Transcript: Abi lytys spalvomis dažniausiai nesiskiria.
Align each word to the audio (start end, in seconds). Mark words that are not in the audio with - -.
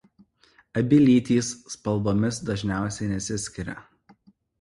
Abi 0.79 0.97
lytys 1.01 1.51
spalvomis 1.73 2.39
dažniausiai 2.47 3.11
nesiskiria. 3.13 3.77